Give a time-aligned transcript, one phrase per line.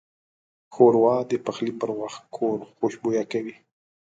[0.73, 3.55] ښوروا د پخلي پر وخت کور خوشبویه کوي.